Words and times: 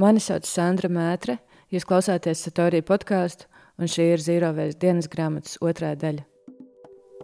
Mani 0.00 0.20
sauc 0.22 0.46
Sandra 0.48 0.88
Mētre, 0.88 1.34
jūs 1.68 1.84
klausāties 1.84 2.40
Satorija 2.46 2.84
podkāstu, 2.88 3.44
un 3.76 3.90
šī 3.90 4.06
ir 4.14 4.22
Zīrovēs 4.24 4.78
dienas 4.80 5.10
grāmatas 5.12 5.58
otrā 5.60 5.90
daļa. 5.98 6.24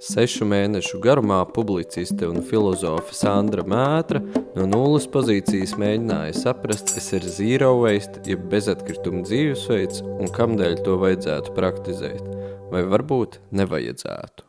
Sešu 0.04 0.44
mēnešu 0.44 1.00
garumā 1.00 1.38
publiciste 1.56 2.28
un 2.28 2.42
filozofe 2.44 3.16
Sandra 3.16 3.64
Mētra 3.64 4.20
no 4.58 4.66
nulles 4.68 5.06
pozīcijas 5.08 5.72
mēģināja 5.80 6.36
saprast, 6.36 6.92
kas 6.92 7.08
ir 7.16 7.24
zero 7.38 7.72
waste, 7.80 8.20
jeb 8.28 8.44
bezatkrituma 8.52 9.24
dzīvesveids 9.24 10.04
un 10.04 10.28
kamdēļ 10.36 10.76
to 10.84 11.00
vajadzētu 11.00 11.56
praktizēt, 11.56 12.30
vai 12.74 12.84
varbūt 12.92 13.40
nevajadzētu. 13.56 14.44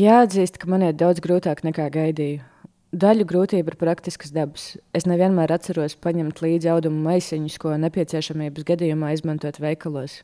Jāatzīst, 0.00 0.56
ka 0.56 0.72
man 0.72 0.88
ir 0.88 0.96
daudz 0.96 1.20
grūtāk 1.24 1.60
nekā 1.68 1.90
gaidīju. 1.92 2.40
Daļu 2.96 3.26
grūtība 3.28 3.74
ir 3.74 3.76
praktiskas 3.76 4.30
dabas. 4.32 4.70
Es 4.96 5.04
nevienmēr 5.04 5.50
atceros 5.52 5.98
paņemt 6.00 6.38
līdzi 6.40 6.70
audumu 6.72 7.02
maisiņus, 7.04 7.58
ko 7.60 7.74
nepieciešamības 7.82 8.64
gadījumā 8.70 9.10
izmantot 9.12 9.58
veikalos. 9.60 10.22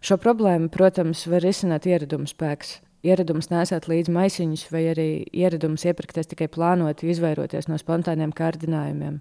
Šo 0.00 0.16
problēmu, 0.22 0.70
protams, 0.72 1.26
var 1.28 1.44
risināt 1.44 1.84
ieraduma 1.90 2.30
spēks. 2.30 2.78
Ieradums 3.04 3.50
nesāt 3.52 3.90
līdzi 3.90 4.14
maisiņus, 4.16 4.64
vai 4.72 4.86
arī 4.94 5.06
ieradums 5.28 5.84
iepirkties 5.84 6.32
tikai 6.32 6.48
plānoti, 6.48 7.10
izvairoties 7.12 7.68
no 7.68 7.76
spontāniem 7.76 8.32
kārdinājumiem. 8.32 9.20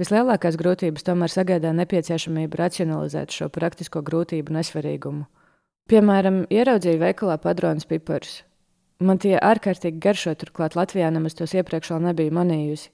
Vislielākās 0.00 0.60
grūtības 0.60 1.08
tomēr 1.08 1.32
sagādā 1.32 1.72
nepieciešamība 1.78 2.66
racionalizēt 2.66 3.32
šo 3.32 3.48
praktisko 3.52 4.04
grūtību 4.04 4.60
nesvarīgumu. 4.60 5.24
Piemēram, 5.88 6.44
ieraudzīju 6.52 7.00
veikalā 7.00 7.40
padronas 7.40 7.88
piparus. 7.88 8.42
Man 9.02 9.18
tie 9.18 9.34
ārkārtīgi 9.40 9.98
garšo, 10.02 10.34
turklāt 10.38 10.76
Latvijā 10.78 11.08
nemaz 11.10 11.34
tos 11.34 11.54
iepriekš 11.56 11.94
vēl 11.94 12.04
nebiju 12.06 12.34
manījusi. 12.36 12.90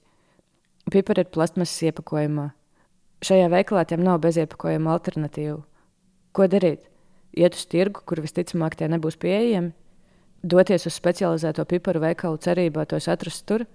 Pipari 0.89 1.21
ir 1.21 1.29
plasmasas 1.29 1.83
iepakojumā. 1.89 2.47
Šajā 3.25 3.49
veikalā 3.51 3.83
tiem 3.85 4.01
nav 4.01 4.21
beziepakojuma 4.23 4.95
alternatīvu. 4.95 5.59
Ko 6.33 6.47
darīt? 6.49 6.87
Iet 7.37 7.57
uz 7.59 7.67
tirgu, 7.69 8.01
kur 8.09 8.23
visticamāk 8.23 8.79
tie 8.79 8.87
nebūs 8.89 9.19
pieejami, 9.21 9.73
doties 10.41 10.87
uz 10.89 10.95
specializēto 10.97 11.65
piparu 11.69 12.01
veikalu 12.07 12.39
cerībā 12.41 12.87
tos 12.89 13.09
atrast 13.11 13.45
tur. 13.45 13.67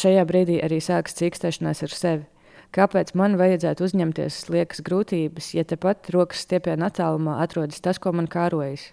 Šajā 0.00 0.24
brīdī 0.26 0.58
arī 0.64 0.80
sākas 0.82 1.14
cīkstēšanās 1.20 1.84
ar 1.86 1.94
sevi. 1.94 2.26
Kāpēc 2.72 3.12
man 3.20 3.36
vajadzētu 3.36 3.84
uzņemties 3.84 4.40
liekas 4.48 4.80
grūtības, 4.82 5.52
ja 5.54 5.62
tepat 5.68 6.08
rokas 6.14 6.42
stiepienā 6.46 6.88
attālumā 6.88 7.36
atrodas 7.44 7.84
tas, 7.84 8.00
ko 8.00 8.14
man 8.16 8.30
kārojas? 8.32 8.88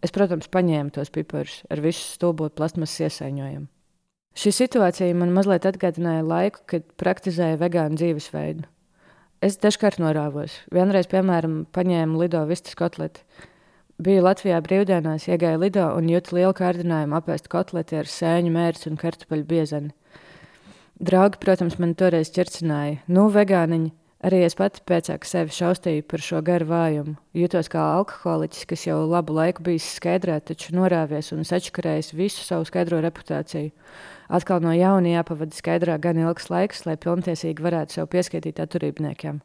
Es, 0.00 0.12
protams, 0.16 0.48
paņēmu 0.48 0.94
tos 0.96 1.12
piparus 1.12 1.60
ar 1.68 1.82
visu 1.84 2.00
stulbo 2.14 2.48
plasmasas 2.48 3.06
iesaiņojumu. 3.08 3.68
Šī 4.40 4.52
situācija 4.54 5.16
man 5.18 5.32
mazliet 5.34 5.66
atgādināja 5.68 6.22
laiku, 6.24 6.62
kad 6.70 6.86
praktizēju 7.00 7.58
vegānu 7.60 7.98
dzīvesveidu. 7.98 8.64
Es 9.44 9.58
dažkārt 9.60 9.98
norāvos. 10.00 10.54
Vienreiz, 10.72 11.08
piemēram, 11.10 11.64
paņēmu 11.74 12.20
lido 12.20 12.44
vistas 12.48 12.76
kotleti. 12.78 13.24
Biju 14.00 14.22
Latvijā 14.24 14.60
brīvdienās, 14.64 15.26
iegāju 15.28 15.60
lido 15.60 15.86
un 15.96 16.08
jūtu 16.08 16.38
lielu 16.38 16.54
kārdinājumu 16.56 17.18
apēst 17.18 17.50
kotleti 17.52 17.98
ar 18.00 18.08
sēņu 18.08 18.52
mērci 18.54 18.88
un 18.88 19.00
kartupeļu 19.00 19.44
biezeni. 19.48 19.92
Draugi, 21.00 21.40
protams, 21.40 21.76
man 21.80 21.92
toreiz 21.96 22.30
ķercināja, 22.32 23.00
nu, 23.12 23.26
vegāniņi, 23.32 23.92
Arī 24.20 24.42
es 24.44 24.52
pati 24.52 24.82
pēcāk 24.84 25.24
sevi 25.24 25.54
šaustīju 25.56 26.04
par 26.04 26.20
šo 26.20 26.42
garu 26.44 26.66
vājumu. 26.68 27.14
Jutos 27.32 27.70
kā 27.72 27.80
alkoholiķis, 27.96 28.66
kas 28.68 28.82
jau 28.84 28.98
labu 29.08 29.32
laiku 29.32 29.64
bijis 29.64 29.86
skaidrā, 29.96 30.34
taču 30.44 30.74
norāvies 30.76 31.32
un 31.32 31.40
sačakarējis 31.48 32.12
visu 32.18 32.44
savu 32.44 32.66
skaidro 32.68 32.98
reputāciju. 33.00 33.70
Atkal 34.28 34.60
no 34.60 34.74
jauna 34.76 35.14
jāpavada 35.14 35.56
skaidrā 35.56 35.96
gan 36.04 36.20
ilgs 36.20 36.50
laiks, 36.52 36.84
lai 36.84 36.98
pilntiesīgi 37.00 37.64
varētu 37.64 37.96
sev 37.96 38.10
pieskaitīt 38.12 38.60
atturībniekiem. 38.60 39.40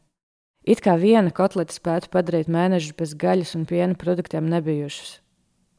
It 0.68 0.84
kā 0.84 0.98
viena 1.00 1.32
kotleta 1.32 1.72
spētu 1.72 2.12
padarīt 2.12 2.52
mēnešus 2.52 2.98
bez 3.00 3.16
gaļas 3.16 3.56
un 3.56 3.64
piena 3.70 3.96
produktiem 3.96 4.44
nebijušas. 4.50 5.22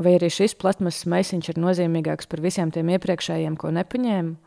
Vai 0.01 0.17
arī 0.17 0.31
šis 0.33 0.57
plasmasas 0.57 1.05
maisiņš 1.09 1.53
ir 1.53 1.61
nozīmīgāks 1.61 2.29
par 2.31 2.41
visiem 2.41 2.73
tiem 2.73 2.89
iepriekšējiem, 2.97 3.61
ko 3.61 3.69
nepaņēmu? 3.77 4.46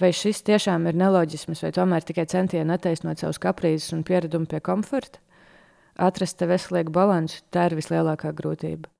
Vai 0.00 0.10
šis 0.10 0.42
tiešām 0.42 0.88
ir 0.90 0.96
neloģisms, 0.98 1.60
vai 1.62 1.70
tomēr 1.74 2.02
tikai 2.02 2.24
centieni 2.30 2.74
attaisnot 2.74 3.20
savus 3.22 3.38
kaprīzes 3.42 3.92
un 3.94 4.02
pieradumu 4.06 4.48
pie 4.50 4.58
komforta? 4.64 5.20
Atrast 5.94 6.42
veselīgu 6.42 6.90
balansu, 6.90 7.44
tā 7.54 7.68
ir 7.68 7.76
vislielākā 7.78 8.32
grūtība. 8.34 8.90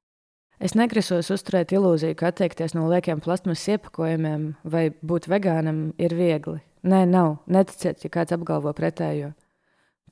Es 0.62 0.76
negrasos 0.78 1.32
uzturēt 1.34 1.74
ilūziju, 1.74 2.14
ka 2.14 2.30
atteikties 2.30 2.76
no 2.76 2.86
liekiem 2.92 3.18
plasmas 3.24 3.64
iepakojumiem 3.74 4.52
vai 4.62 4.86
būt 5.02 5.26
vegānam 5.26 5.88
ir 5.98 6.14
viegli. 6.14 6.60
Nē, 6.86 7.02
nav. 7.10 7.40
Neticiet, 7.50 8.04
ja 8.06 8.12
kāds 8.12 8.36
apgalvo 8.36 8.70
pretējo. 8.76 9.32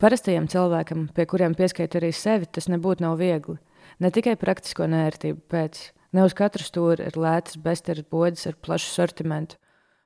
Parastajam 0.02 0.48
cilvēkam, 0.50 1.06
pie 1.14 1.28
kuriem 1.30 1.54
pieskait 1.54 1.94
arī 1.94 2.10
sevi, 2.16 2.48
tas 2.50 2.66
nebūtu 2.72 3.04
nav 3.04 3.20
viegli. 3.22 3.60
Ne 4.02 4.10
tikai 4.10 4.34
praktisko 4.40 4.88
nērtību 4.90 5.44
pēc. 5.52 5.92
Ne 6.16 6.26
uz 6.26 6.34
katru 6.34 6.66
stūri 6.66 7.06
ir 7.06 7.14
lētas 7.16 7.60
besteres 7.62 8.08
bodas 8.10 8.48
ar 8.50 8.58
plašu 8.58 8.90
sortimentu, 8.90 9.60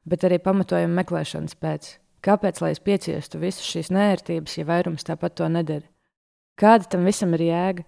bet 0.09 0.25
arī 0.27 0.39
pamatojumu 0.43 0.95
meklēšanas 1.01 1.59
pēc. 1.61 1.91
Kāpēc 2.27 2.63
lai 2.63 2.73
es 2.75 2.83
pieciestu 2.83 3.39
visas 3.43 3.67
šīs 3.67 3.93
nērtības, 3.95 4.57
ja 4.59 4.67
vairums 4.67 5.07
tāpat 5.07 5.37
to 5.39 5.49
nedara? 5.53 5.87
Kāda 6.59 6.89
tam 6.95 7.05
visam 7.07 7.35
ir 7.37 7.45
jēga? 7.47 7.85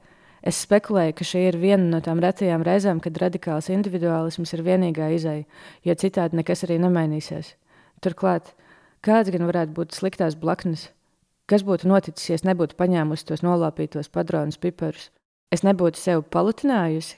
Es 0.47 0.61
spekulēju, 0.63 1.17
ka 1.19 1.27
šī 1.27 1.41
ir 1.49 1.57
viena 1.59 1.89
no 1.89 1.99
tām 2.05 2.21
retajām 2.23 2.63
reizēm, 2.67 3.01
kad 3.03 3.17
radikāls 3.19 3.71
individuālisms 3.75 4.53
ir 4.55 4.63
vienīgā 4.67 5.09
izēja, 5.17 5.49
jo 5.83 5.97
citādi 5.99 6.39
nekas 6.39 6.63
arī 6.67 6.77
nemainīsies. 6.85 7.57
Turklāt, 8.05 8.53
kāds 9.03 9.33
gan 9.35 9.49
varētu 9.49 9.75
būt 9.75 9.99
sliktās 9.99 10.39
blaknes? 10.39 10.93
Kas 11.51 11.65
būtu 11.67 11.89
noticis, 11.91 12.29
ja 12.29 12.39
es 12.39 12.47
nebūtu 12.47 12.77
paņēmusi 12.79 13.27
tos 13.27 13.43
nolāpītos 13.43 14.13
padronus 14.15 14.61
piparus? 14.63 15.09
Es 15.51 15.65
nebūtu 15.65 15.99
sevi 15.99 16.23
palutinājusi, 16.31 17.17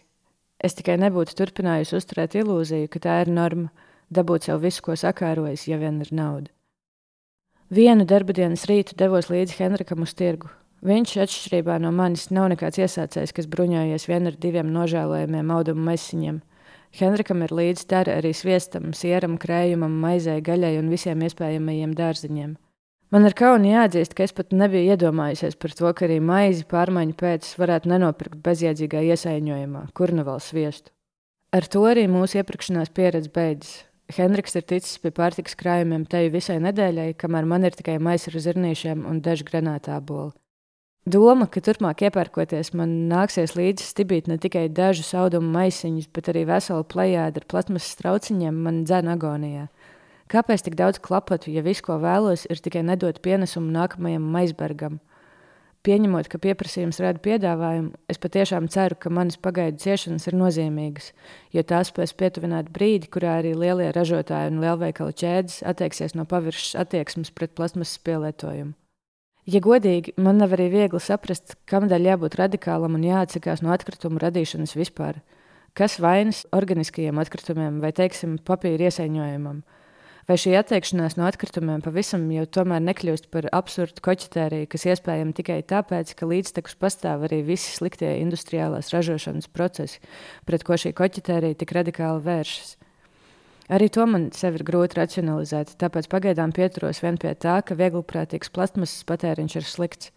es 0.62 0.78
tikai 0.78 0.96
nebūtu 1.02 1.34
turpinājusi 1.36 1.98
uzturēt 1.98 2.38
ilūziju, 2.40 2.88
ka 2.88 3.02
tā 3.04 3.20
ir 3.26 3.32
norma 3.34 3.68
dabūt 4.10 4.48
sev 4.48 4.62
visu, 4.64 4.82
ko 4.84 4.96
sakārojas, 4.98 5.66
ja 5.70 5.78
vien 5.80 6.00
ir 6.04 6.10
nauda. 6.14 6.50
Vienu 7.70 8.02
darba 8.02 8.34
dienas 8.34 8.66
rītu 8.66 8.96
devos 8.98 9.30
līdzi 9.30 9.60
Henrikam 9.60 10.02
uz 10.02 10.14
tirgu. 10.18 10.50
Viņš, 10.86 11.12
atšķirībā 11.22 11.76
no 11.78 11.92
manis, 11.94 12.30
nav 12.34 12.48
nekāds 12.50 12.80
iesācējs, 12.80 13.34
kas 13.36 13.46
bruņojies 13.52 14.08
vien 14.08 14.26
ar 14.30 14.38
diviem 14.40 14.72
nožēlojumiem 14.74 15.52
audumu 15.54 15.84
maisiņiem. 15.90 16.40
Henrikam 16.98 17.44
ir 17.44 17.52
līdzi 17.54 17.86
dara 17.90 18.16
arī 18.18 18.32
sviestam, 18.34 18.90
sieram, 18.96 19.36
krējumam, 19.38 19.92
maizei, 20.02 20.40
gaļai 20.42 20.72
un 20.80 20.88
visiem 20.90 21.22
iespējamajiem 21.28 21.92
dārziņiem. 21.98 22.56
Man 23.10 23.26
ir 23.26 23.34
kauni 23.38 23.72
jāatzīst, 23.72 24.14
ka 24.14 24.24
es 24.26 24.34
pat 24.34 24.54
nebiju 24.54 24.94
iedomājusies 24.94 25.56
par 25.58 25.72
to, 25.74 25.90
ka 25.98 26.06
arī 26.06 26.20
maizi 26.22 26.66
pārmaiņu 26.70 27.16
pēc 27.18 27.52
varētu 27.58 27.90
nenopirkt 27.90 28.38
bezjēdzīgā 28.46 29.02
iesaiņojumā, 29.12 29.84
kur 29.98 30.14
nu 30.14 30.26
vēl 30.26 30.38
sviestu. 30.42 30.90
Ar 31.54 31.66
to 31.66 31.82
arī 31.90 32.06
mūsu 32.10 32.38
iepirkšanās 32.38 32.92
pieredze 32.94 33.30
beidzas. 33.34 33.80
Henriks 34.16 34.56
ir 34.58 34.64
ticis 34.66 34.98
pie 35.02 35.12
pārtikas 35.14 35.56
krājumiem 35.58 36.06
teju 36.10 36.32
visai 36.34 36.58
nedēļai, 36.62 37.12
kamēr 37.20 37.46
man 37.46 37.66
ir 37.68 37.76
tikai 37.76 37.98
maisa 38.02 38.30
ar 38.32 38.38
zirnīšiem 38.42 39.04
un 39.06 39.20
daži 39.24 39.46
granātāboli. 39.46 40.32
Doma, 41.10 41.46
ka 41.48 41.62
turpmāk 41.64 42.02
iepērkoties, 42.04 42.74
man 42.76 42.90
nāksies 43.08 43.54
līdzi 43.56 43.86
stibīt 43.88 44.26
ne 44.28 44.36
tikai 44.38 44.66
dažus 44.68 45.14
audumu 45.16 45.48
maisiņus, 45.54 46.10
bet 46.12 46.28
arī 46.28 46.44
veselu 46.48 46.84
plējādu 46.84 47.40
ar 47.40 47.46
plasmasas 47.48 47.96
trauciņiem, 48.02 48.58
man 48.66 48.82
dzēna 48.84 49.16
agonijā. 49.16 49.68
Kāpēc 50.30 50.66
tik 50.66 50.76
daudz 50.78 51.00
klapatu, 51.02 51.50
ja 51.50 51.64
viss, 51.66 51.82
ko 51.82 51.96
vēlos, 52.02 52.44
ir 52.52 52.60
tikai 52.60 52.84
nedot 52.86 53.16
pienesumu 53.24 53.72
nākamajam 53.74 54.28
maisbergam? 54.34 55.00
Pieņemot, 55.80 56.26
ka 56.28 56.36
pieprasījums 56.36 56.98
rada 57.00 57.22
piedāvājumu, 57.24 57.94
es 58.12 58.18
patiešām 58.20 58.66
ceru, 58.68 58.98
ka 59.00 59.08
manas 59.16 59.38
pagaidu 59.40 59.80
ciešanas 59.80 60.26
ir 60.28 60.36
nozīmīgas, 60.36 61.06
jo 61.56 61.62
tās 61.64 61.88
spēs 61.88 62.12
pietuvināt 62.20 62.68
brīdi, 62.74 63.08
kurā 63.08 63.38
arī 63.38 63.54
lielie 63.56 63.86
ražotāji 63.96 64.52
un 64.52 64.60
lielveikalu 64.60 65.16
ķēdes 65.22 65.62
atteiksies 65.72 66.12
no 66.18 66.26
paviršas 66.28 66.76
attieksmes 66.84 67.32
pret 67.32 67.56
plasmasas 67.56 67.96
pielietojumu. 68.04 68.74
Ja 69.48 69.64
godīgi, 69.64 70.12
man 70.20 70.36
nav 70.36 70.52
arī 70.52 70.68
viegli 70.68 71.00
saprast, 71.00 71.56
kādēļ 71.70 72.10
jābūt 72.12 72.36
radikālam 72.42 72.98
un 72.98 73.06
jāatsakās 73.08 73.64
no 73.64 73.72
atkritumu 73.72 74.20
radīšanas 74.20 74.76
vispār. 74.76 75.22
Kas 75.72 75.96
vainas 76.02 76.44
organiskajiem 76.52 77.16
atkritumiem 77.22 77.80
vai, 77.80 77.94
teiksim, 77.96 78.36
papīra 78.44 78.90
iesaiņojumam? 78.90 79.62
Vai 80.30 80.36
šī 80.38 80.52
atteikšanās 80.60 81.16
no 81.18 81.24
atkritumiem 81.26 81.80
pavisam 81.82 82.28
jau 82.30 82.44
tomēr 82.54 82.78
nekļūst 82.86 83.24
par 83.34 83.48
absurdu 83.50 83.98
koķetēriju, 84.06 84.68
kas 84.70 84.84
iespējama 84.86 85.34
tikai 85.34 85.56
tāpēc, 85.66 86.12
ka 86.14 86.28
līdztekus 86.30 86.76
pastāv 86.78 87.24
arī 87.26 87.40
visi 87.48 87.72
sliktie 87.74 88.12
industriālās 88.20 88.92
ražošanas 88.94 89.48
procesi, 89.50 89.98
pret 90.46 90.62
ko 90.62 90.76
šī 90.78 90.92
koķetērija 91.00 91.56
tik 91.58 91.72
radikāli 91.74 92.22
vēršas? 92.28 92.68
Arī 93.74 93.88
to 93.90 94.04
man 94.06 94.28
sev 94.36 94.60
ir 94.60 94.62
grūti 94.68 95.00
racionalizēt, 95.00 95.72
tāpēc 95.82 96.06
pagaidām 96.12 96.54
pieturos 96.54 97.02
vien 97.02 97.18
pie 97.18 97.32
tā, 97.34 97.56
ka 97.66 97.74
vieglprātīgs 97.80 98.54
plasmasas 98.54 99.02
patēriņš 99.10 99.56
ir 99.58 99.66
slikts. 99.66 100.12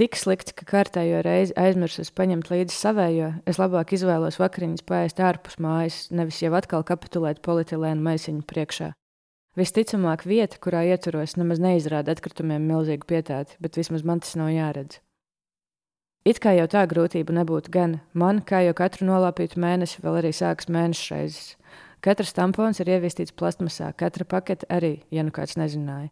Tik 0.00 0.16
slikts, 0.16 0.54
ka 0.56 0.64
kārtējo 0.70 1.20
reizi 1.26 1.52
aizmirsus 1.60 2.08
paņemt 2.16 2.48
līdzi 2.54 2.72
savējo, 2.72 3.28
es 3.44 3.60
labāk 3.60 3.92
izvēlos 3.98 4.40
vakariņas 4.40 4.88
paēst 4.88 5.20
ārpus 5.20 5.60
mājas, 5.60 6.06
nevis 6.08 6.40
jau 6.40 6.54
atkal 6.56 6.88
kapitulēt 6.88 7.44
polietilēnu 7.44 8.08
maisiņu 8.08 8.48
priekšā. 8.48 8.94
Visticamāk, 9.56 10.26
vieta, 10.28 10.58
kurā 10.60 10.84
ieturos, 10.86 11.36
nemaz 11.40 11.62
neizrāda 11.62 12.12
atkritumiem 12.12 12.66
milzīgu 12.68 13.08
pietāti, 13.08 13.56
bet 13.62 13.78
vismaz 13.80 14.04
man 14.04 14.20
tas 14.20 14.36
nav 14.36 14.52
jāredz. 14.52 15.00
It 16.28 16.42
kā 16.44 16.52
jau 16.52 16.66
tā 16.68 16.82
grūtība 16.90 17.32
nebūtu 17.32 17.72
gan, 17.72 18.00
man, 18.12 18.42
kā 18.44 18.60
jau 18.66 18.74
katru 18.76 19.06
nolāpītu 19.08 19.60
mēnesi, 19.62 20.02
vēl 20.04 20.20
arī 20.20 20.34
sākas 20.36 20.68
mēneša 20.68 21.14
reizes. 21.14 21.56
Katrs 22.04 22.34
tampons 22.36 22.78
ir 22.82 22.90
ieviestīts 22.92 23.34
plastmasā, 23.34 23.88
katra 23.96 24.26
pakete 24.28 24.68
arī, 24.70 24.98
ja 25.10 25.24
nu 25.24 25.32
kāds 25.34 25.56
nezināja. 25.58 26.10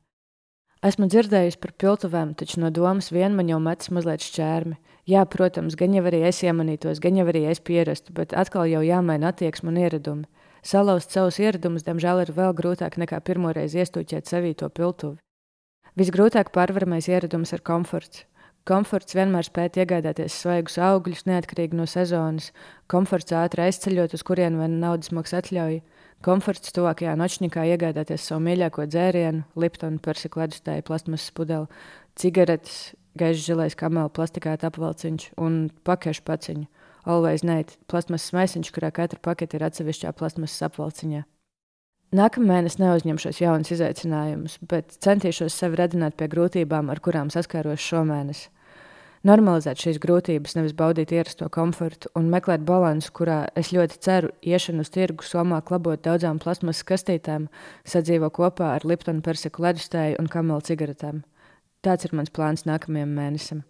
Esmu 0.87 1.09
dzirdējusi 1.11 1.59
par 1.61 1.73
piltuvēm, 1.82 2.35
taču 2.39 2.61
no 2.62 2.71
domas 2.71 3.12
vien 3.15 3.37
man 3.37 3.49
jau 3.50 3.61
metas 3.62 3.93
mazliet 3.94 4.25
šķērmi. 4.25 4.77
Jā, 5.11 5.23
protams, 5.31 5.77
gan 5.79 5.94
jau 5.94 6.03
arī 6.09 6.25
es 6.29 6.43
iemanītos, 6.43 7.00
gan 7.03 7.17
jau 7.19 7.27
arī 7.31 7.47
es 7.50 7.62
pierastu, 7.62 8.12
bet 8.17 8.35
atkal 8.35 8.67
jau 8.71 8.82
jāmaina 8.85 9.31
attieksme 9.31 9.71
un 9.73 9.81
ieradumi. 9.85 10.27
Salauzt 10.67 11.13
savus 11.15 11.37
ieradumus, 11.39 11.85
diemžēl, 11.87 12.25
ir 12.25 12.33
vēl 12.35 12.55
grūtāk 12.59 12.97
nekā 12.99 13.21
pirmoreiz 13.23 13.77
iestūķēt 13.79 14.27
sevī 14.27 14.51
to 14.59 14.67
piltuvi. 14.67 15.21
Visgrūtāk 15.95 16.51
pārvaramais 16.57 17.07
ieradums 17.07 17.55
ir 17.55 17.63
komforts. 17.63 18.25
Komforts 18.67 19.15
vienmēr 19.15 19.47
spēja 19.47 19.85
iegādāties 19.85 20.35
svaigus 20.43 20.75
augļus, 20.83 21.23
neatkarīgi 21.29 21.79
no 21.79 21.87
sezonas, 21.87 22.49
komforts 22.91 23.31
ātri 23.39 23.63
aizceļot, 23.69 24.17
uz 24.19 24.25
kurien 24.27 24.59
vien 24.59 24.81
naudas 24.83 25.13
maksas 25.15 25.45
atļauj, 25.45 25.79
komforts 26.27 26.75
tuvākajā 26.75 27.15
nočnikā 27.21 27.63
iegādāties 27.71 28.27
savu 28.27 28.43
mīļāko 28.49 28.89
dzērienu, 28.91 29.45
Liptonu, 29.55 30.03
persiku 30.03 30.43
ledustēju, 30.43 30.83
plastmasas 30.91 31.31
pudeli, 31.39 31.71
cigaretes, 32.19 32.97
gaišs 33.15 33.47
zilais 33.47 33.79
kamela 33.79 34.11
plastikāta 34.11 34.73
apvalciņš 34.73 35.31
un 35.39 35.69
pakešu 35.87 36.27
paciņu. 36.27 36.67
Always 37.06 37.44
Night 37.47 37.76
plasmasas 37.87 38.35
maisiņš, 38.35 38.73
kurā 38.75 38.91
katra 38.91 39.20
pakete 39.23 39.58
ir 39.58 39.67
atsevišķā 39.69 40.11
plasmasas 40.19 40.67
apvalciņā. 40.67 41.23
Nākamā 42.17 42.56
mēnesī 42.56 42.82
neuzņemšos 42.82 43.41
jaunus 43.43 43.73
izaicinājumus, 43.75 44.58
bet 44.70 44.94
centīšos 45.03 45.55
sevi 45.55 45.79
redzināt 45.81 46.14
pie 46.19 46.29
grūtībām, 46.31 46.91
ar 46.91 47.03
kurām 47.03 47.32
saskāros 47.35 47.82
šomēnes. 47.82 48.47
Normalizēt 49.26 49.81
šīs 49.82 49.99
grūtības, 49.99 50.55
nevis 50.55 50.75
baudīt 50.79 51.11
ierasto 51.14 51.49
komfortu 51.50 52.12
un 52.14 52.29
meklēt 52.31 52.62
balansu, 52.67 53.11
kurā 53.17 53.41
es 53.58 53.73
ļoti 53.75 53.99
ceru, 54.06 54.31
iešana 54.38 54.87
uz 54.87 54.93
tirgu 54.94 55.26
somā 55.26 55.58
klabot 55.67 56.03
daudzām 56.05 56.38
plasmasas 56.43 56.87
kastītēm, 56.87 57.49
sadzīvo 57.82 58.31
kopā 58.31 58.76
ar 58.76 58.87
Liptonu 58.87 59.26
persiku 59.26 59.67
ledustēju 59.67 60.20
un 60.23 60.31
kamelu 60.31 60.62
cigaretēm. 60.69 61.25
Tāds 61.82 62.06
ir 62.06 62.14
mans 62.14 62.31
plāns 62.31 62.69
nākamajam 62.70 63.19
mēnesim. 63.19 63.67